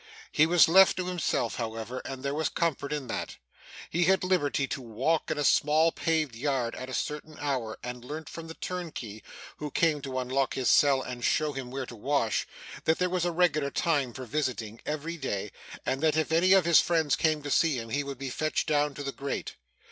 He 0.31 0.47
was 0.47 0.67
left 0.67 0.97
to 0.97 1.05
himself, 1.05 1.57
however, 1.57 2.01
and 2.05 2.23
there 2.23 2.33
was 2.33 2.49
comfort 2.49 2.91
in 2.91 3.05
that. 3.05 3.37
He 3.91 4.05
had 4.05 4.23
liberty 4.23 4.65
to 4.65 4.81
walk 4.81 5.29
in 5.29 5.37
a 5.37 5.43
small 5.43 5.91
paved 5.91 6.35
yard 6.35 6.73
at 6.73 6.89
a 6.89 6.93
certain 6.95 7.37
hour, 7.39 7.77
and 7.83 8.03
learnt 8.03 8.27
from 8.27 8.47
the 8.47 8.55
turnkey, 8.55 9.21
who 9.57 9.69
came 9.69 10.01
to 10.01 10.17
unlock 10.17 10.55
his 10.55 10.71
cell 10.71 11.03
and 11.03 11.23
show 11.23 11.53
him 11.53 11.69
where 11.69 11.85
to 11.85 11.95
wash, 11.95 12.47
that 12.85 12.97
there 12.97 13.11
was 13.11 13.25
a 13.25 13.31
regular 13.31 13.69
time 13.69 14.11
for 14.11 14.25
visiting, 14.25 14.81
every 14.87 15.17
day, 15.17 15.51
and 15.85 16.01
that 16.01 16.17
if 16.17 16.31
any 16.31 16.53
of 16.53 16.65
his 16.65 16.79
friends 16.81 17.15
came 17.15 17.43
to 17.43 17.51
see 17.51 17.77
him, 17.77 17.89
he 17.89 18.03
would 18.03 18.17
be 18.17 18.31
fetched 18.31 18.67
down 18.67 18.95
to 18.95 19.03
the 19.03 19.11
grate. 19.11 19.53